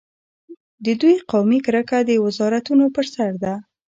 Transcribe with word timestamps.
د 0.85 0.87
دوی 1.01 1.15
قومي 1.31 1.59
کرکه 1.65 1.97
د 2.05 2.11
وزارتونو 2.25 2.85
پر 2.95 3.05
سر 3.13 3.31
ده. 3.43 3.53